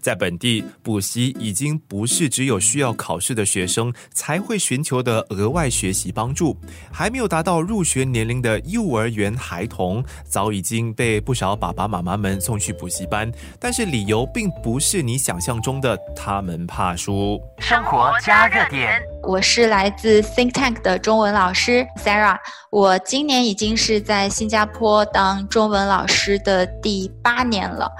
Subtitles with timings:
[0.00, 6.56] 在本地补习已经不是只有需要考试的学生才会寻求的额外学习帮助，
[6.92, 13.30] 还没有达到入学年龄的幼儿园孩童，早已经被不少爸爸妈妈们送去补习班。
[13.58, 17.40] 但是理由并不是你想象中的他们怕输。
[17.58, 22.38] 生活加热点，我是来自 Think Tank 的中文老师 Sarah，
[22.70, 27.90] 我今年已经是在新加坡当中文老师的第八年了。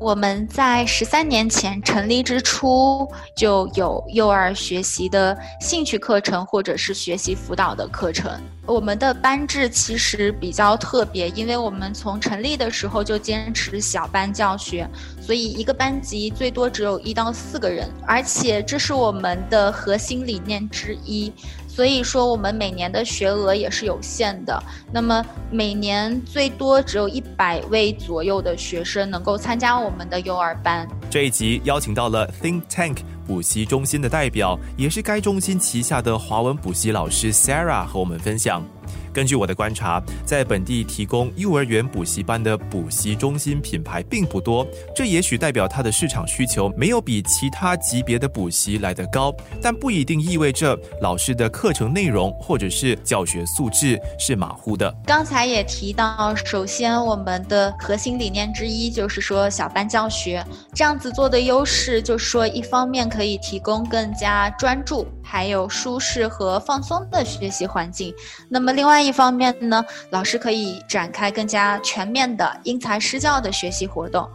[0.00, 8.30] 我们在十三年前成立之初就有幼儿学习的兴趣课程，或者是学习辅导的课程。
[8.66, 14.88] 我们的班制其实比较特别，因为我们从成立的时候就坚持小班教学，
[15.20, 21.30] 所以一个班级最多只有一到四个人，而且这是我们的核心理念之一。
[21.68, 24.62] 所以说，我们每年的学额也是有限的。
[24.92, 30.88] 那么每年最多只有一百位左右的学生能够参加我们的幼儿班。
[31.10, 38.64] 这一集邀请到了 Think Tank 补习中心的代表，也是该中心旗下的华文补习老师 Sarah 和我们分享。
[39.14, 54.92] 根据我的观察，在本地提供幼儿园补习班的补习中心品牌并不多，这也许代表它的市场需求没有比其他级别的补习来得高，但不一定意味着老师的课程内容或者是教学素质是马虎的。
[55.06, 68.14] 刚才也提到，首先我们的核心理念之一就是说小班教学，这样子做的优势就是说，一方面可以提供更加专注、还有舒适和放松的学习环境，
[68.48, 69.04] 那么另外。
[69.04, 74.26] 一方面呢，老师可以展开更加全面的因材施教的学习活动，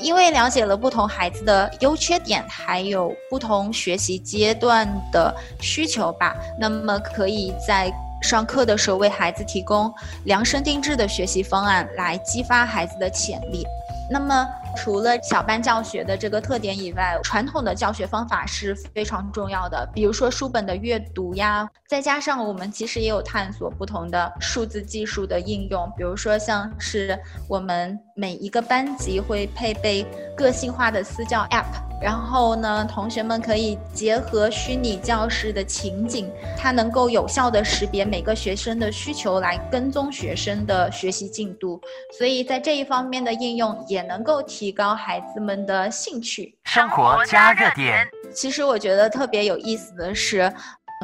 [0.00, 9.92] 因为了解了不同孩子的优缺点，还有不同学习阶段的需求吧，那么可以在上课的时候为孩子提供
[10.24, 13.64] 量身定制的学习方案，来激发孩子的潜力。
[14.10, 14.48] 那么。
[14.76, 19.88] 除了小班教学的这个特点以外，传统的教学方法是非常重要的。
[19.92, 25.90] 比如说书本的阅读呀，再加上我们其实也有探索不同的数字技术的应用。
[25.96, 27.18] 比如说像是
[27.48, 31.64] 我们每一个班级会配备个性化的私教 App，
[32.00, 41.80] 然后呢，同学们可以结合虚拟教室的情景，它能够有效的识别每个学生的需求，来跟踪学生的学习进度。
[42.16, 44.68] 所以在这一方面的应用也能够提。
[44.68, 48.06] 提高孩子们的兴趣，生活加热点。
[48.34, 50.52] 其实我觉得特别有意思的是。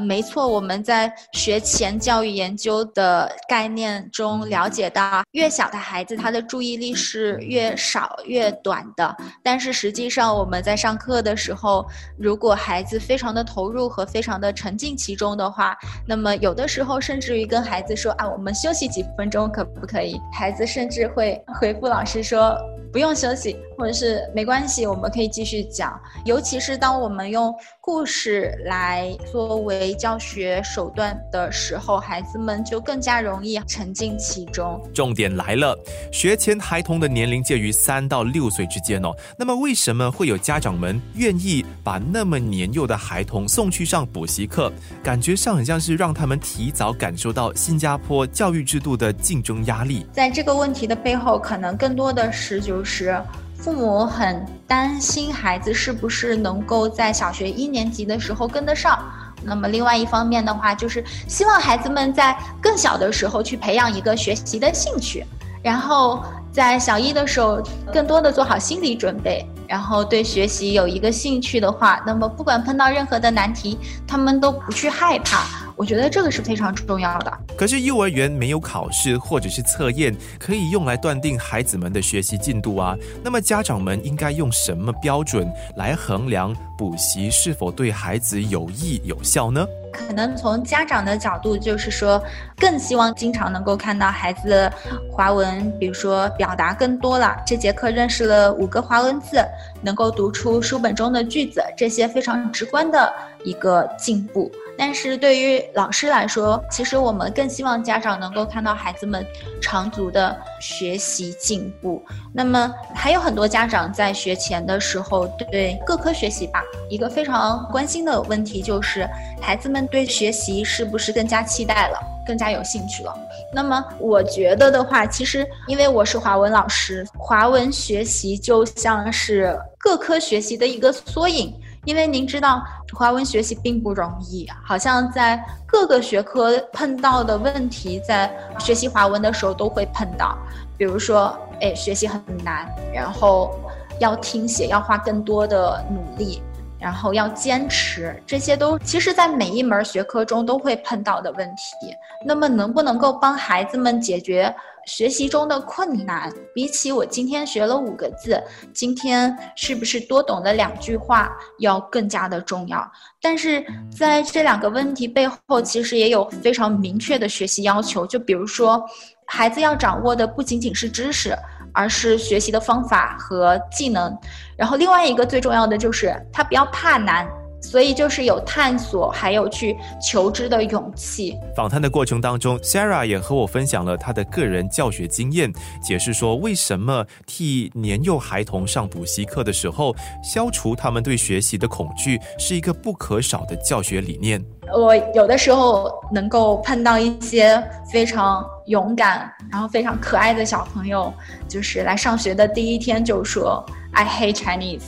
[0.02, 9.16] 没错，我们在学前教育研究的概念中了解到，越小的孩子他的注意力是越少越短的。
[9.42, 11.86] 但是实际上，我们在上课的时候，
[12.18, 20.20] 如果孩子非常的投入和非常的沉浸其中的话，那么有的时候甚至于跟孩子说啊，我们休息几分钟可不可以？
[20.32, 22.58] 孩子甚至会回复老师说
[22.92, 26.00] 不用休息，或者是没关系，我们可以继续讲。
[26.24, 27.54] 尤其是当我们用
[27.86, 34.82] 故事来作为教学手段的时候，孩子们就更加容易沉浸其中。
[34.94, 35.78] 重点来了，
[36.10, 39.14] 学前孩童的年龄介于三到六岁之间哦。
[39.36, 44.72] 那么，为什么会有家长们愿意把那么年幼的孩童送去上补习课？
[45.02, 50.06] 感觉上很像是让他们提早感受到新加坡教育制度的竞争压力。
[50.10, 53.22] 在这个问题的背后，可能更多的是就是
[53.64, 59.02] 父母很担心孩子是不是能够在小学一年级的时候跟得上。
[59.42, 65.24] 那么，另外一方面的话，就是希望孩子们在更小的时候去培养一个学习的兴趣，
[65.62, 67.58] 然后在小一的时候
[67.90, 75.46] 更多的做好心理准备，然后对学习有一个兴趣的话，那么不管碰到任何的难题，他们都不去害怕。
[75.76, 77.32] 我觉得这个是非常重要的。
[77.56, 82.96] 可是幼儿园没有考试或者是测验可以用来断定孩子们的学习进度啊。
[83.22, 89.66] 那么家长们应该用什么标准来衡量补习是否对孩子有益有效呢？
[89.94, 92.20] 可能从家长的角度，就是说
[92.58, 94.68] 更希望经常能够看到孩子
[95.10, 97.36] 华文，比如说表达更多了。
[97.46, 99.44] 这节课认识了五个华文字，
[99.80, 103.12] 能够读出书本中的句子，这些非常直观的
[103.44, 104.50] 一个进步。
[104.76, 109.24] 但是对于老师来说，其实我们更希望家长能够看到孩子们
[109.62, 112.04] 长足的学习进步。
[112.32, 119.08] 那么还有很多家长在学前的时候，对各科学习吧，一个非常关心的问题就是
[119.40, 123.14] 孩子们对学习是不是更加期待了，更加有兴趣了。
[123.52, 131.54] 那么我觉得的话，其实因为我是华文老师，华文学习就像是各科学习的一个缩影。
[131.86, 132.62] 因为您知道，
[132.94, 140.34] 华文学习并不容易，好像在各个学科碰到的问题，在学习华文的时候都会碰到。
[140.78, 143.54] 比如说，哎，学习很难，然后
[143.98, 146.42] 要听写，要花更多的努力。
[146.84, 151.96] 然后要坚持，这些都其实，在每一门学科中都会碰到的问题。
[152.26, 154.54] 那么，能不能够帮孩子们解决
[154.84, 156.30] 学习中的困难？
[156.54, 158.38] 比起我今天学了五个字，
[158.74, 162.86] 今天是不是多懂了两句话，要更加的重要？
[163.18, 168.06] 但是在这两个问题背后，其实也有非常明确的学习要求。
[168.06, 168.84] 就比如说，
[169.26, 171.36] 孩子要掌握的不仅仅是知识。
[171.76, 174.16] 而是学习的方法和技能，
[174.56, 177.28] 然后另外一个最重要的就是他不要怕难。
[177.64, 181.34] 所以就是有探索，还有去求知的勇气。
[181.56, 185.50] 访谈的过程当中，Sarah 也和我分享了她的个人教学经验，
[185.82, 194.44] 解释说为什么替年幼孩童上补习课的时候，消除他们对学习的恐惧是一个不可少的教学理念。
[194.72, 201.12] 我有的时候能够碰到一些非常勇敢，然后非常可爱的小朋友，
[201.48, 203.64] 就是来上学的第一天就说。
[203.94, 204.82] I hate Chinese，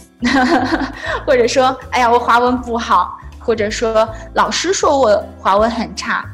[1.25, 6.25] 或者说，哎呀，我华文不好，或者说老师说我华文很差，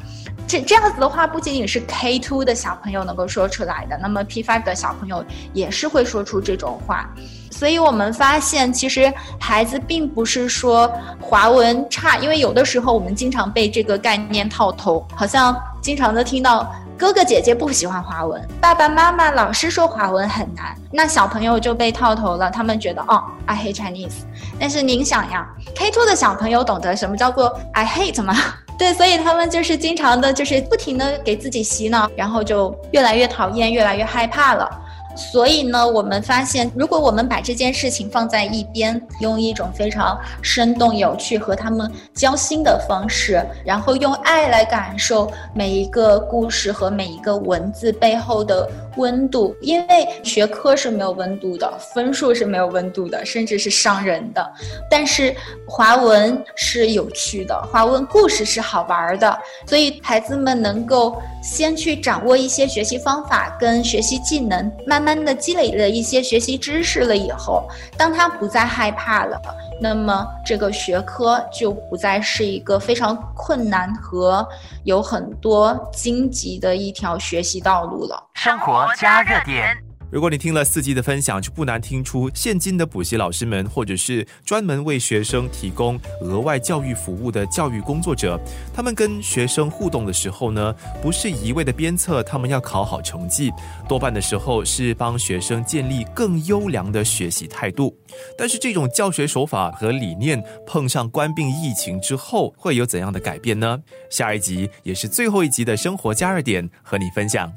[0.47, 7.09] 这这样子的话，不仅仅是 K two 的小朋友能够说出来的，那么 P five 的小朋友也是会说出这种话。
[7.51, 10.91] 所以我们发现，其实孩子并不是说
[11.21, 16.75] 华文差，因为有的时候我们经常被这个概念套头，好像经常的听到。
[17.03, 22.49] 哥哥姐姐不喜欢华文，爸爸妈妈老师说华文很难，那小朋友就被套头了。
[22.49, 24.21] 他们觉得哦，I hate Chinese。
[24.57, 25.45] 但是您想呀
[25.75, 28.37] ，K two 的小朋友懂得什么叫做 I hate 吗？
[28.79, 34.71] 对，所以他们就是经常的，就是不停的给自己洗脑，然后就越来越讨厌，越来越害怕了。
[35.15, 48.67] 所以呢，我们发现，如果我们把这件事情放在一边，用一种非常生动有趣和他们交心的方式，然后用爱来感受每一个故事和每一个文字背后的
[48.97, 54.53] 温度，因为学科是没有温度的，分数是没有温度的，甚至是伤人的。
[54.91, 55.37] 但是
[55.69, 65.02] 华文是有趣的，华文故事是好玩的，所以孩子们能够先去掌握一些学习方法跟学习技能，慢。
[65.03, 67.69] 慢慢的积累了一些学习知识了以后，
[67.99, 69.41] 当他不再害怕了，
[69.81, 74.47] 那么这个学科就不再是一个非常困难和
[74.85, 78.31] 有很多荆棘的一条学习道路了。
[78.35, 79.77] 生活加热点。
[80.13, 88.39] 如果你听了四季的分享，就不难听出现今的补习老师们，或者是专门为学生提供额外教育服务的教育工作者，
[88.75, 93.51] 他们跟学生互动的时候呢，不是一味的鞭策他们要考好成绩，
[93.89, 97.97] 多半的时候是帮学生建立更优良的学习态度。
[98.37, 103.79] 但是这种教学手法和理念碰上官病疫情之后，会有怎样的改变呢？
[104.11, 107.51] 下一集也是最后一集的生活加热点，和你分享。